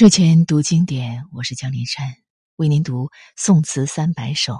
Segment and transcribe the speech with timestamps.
[0.00, 2.06] 睡前读经典，我是江林山，
[2.56, 4.54] 为您读宋词三百首。《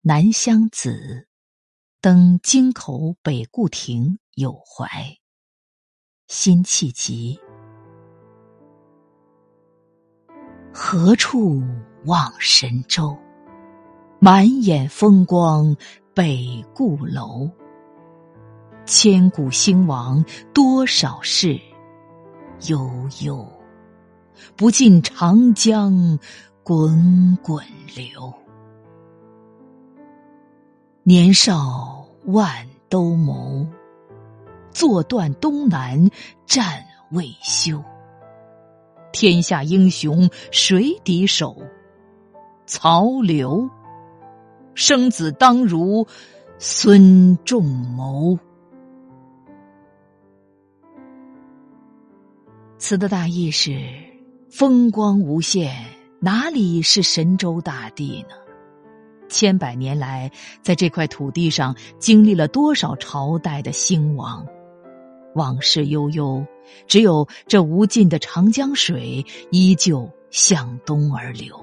[0.00, 1.26] 南乡子》，
[2.00, 4.88] 登京口北固亭有怀，
[6.26, 7.38] 辛弃疾。
[10.72, 11.62] 何处
[12.06, 13.14] 望神州？
[14.20, 15.76] 满眼风光
[16.14, 17.46] 北固楼。
[18.86, 21.60] 千古兴亡多少事，
[22.68, 23.46] 悠悠。
[24.56, 26.18] 不尽长江
[26.62, 28.32] 滚滚流。
[31.02, 33.66] 年少万兜鍪，
[34.70, 36.10] 坐断东南
[36.46, 37.82] 战未休。
[39.12, 41.56] 天下英雄谁敌手？
[42.66, 43.68] 曹刘。
[44.74, 46.06] 生子当如
[46.58, 48.38] 孙仲谋。
[52.78, 54.11] 词的大意是。
[54.52, 55.74] 风光无限，
[56.20, 58.36] 哪里是神州大地呢？
[59.26, 64.46] 千百年来，在这块土地上经历了多少朝代的兴亡？
[65.34, 66.44] 往事悠悠，
[66.86, 71.58] 只有这无尽的长江水依旧向东而流。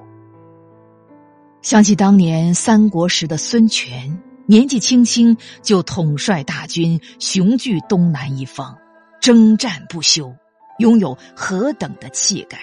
[1.62, 8.76] 想起当年三国时的孙权，年纪轻轻就统帅大军，雄踞东南一方，
[9.22, 10.36] 征战不休，
[10.80, 12.58] 拥有何等的气概！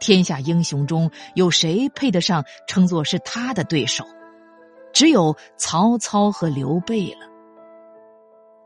[0.00, 4.04] 天下英雄中有谁配得上称作是他的对手？
[4.92, 7.30] 只有曹操和刘备了。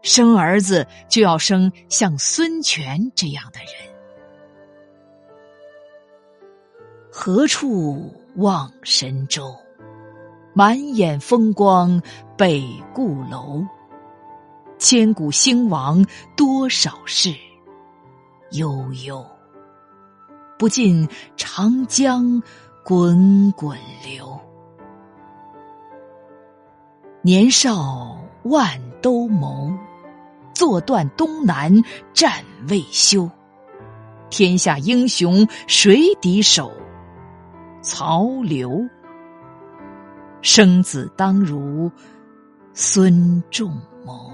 [0.00, 3.94] 生儿子就要生像孙权这样的人。
[7.10, 9.54] 何处望神州？
[10.54, 12.00] 满眼风光
[12.36, 12.62] 北
[12.94, 13.62] 固楼。
[14.78, 16.04] 千古兴亡
[16.36, 17.34] 多少事，
[18.50, 19.24] 悠悠。
[20.58, 22.42] 不尽长江
[22.84, 24.38] 滚滚流。
[27.22, 28.68] 年少万
[29.00, 29.76] 兜鍪，
[30.52, 31.72] 坐断东南
[32.12, 33.28] 战未休。
[34.30, 36.72] 天下英雄谁敌手？
[37.82, 38.80] 曹刘。
[40.42, 41.90] 生子当如
[42.74, 43.70] 孙仲
[44.04, 44.30] 谋。